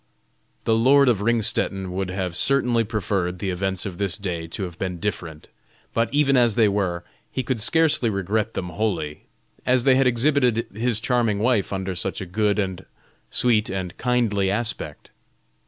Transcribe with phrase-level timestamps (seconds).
[0.63, 4.79] The lord of Ringstetten would have certainly preferred the events of this day to have
[4.79, 5.47] been different;
[5.93, 9.25] but even as they were, he could scarcely regret them wholly,
[9.63, 12.83] as they had exhibited his charming wife under such a good and
[13.29, 15.11] sweet and kindly aspect.